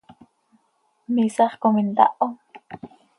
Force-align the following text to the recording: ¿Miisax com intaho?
¿Miisax 1.13 1.53
com 1.61 1.73
intaho? 1.83 2.27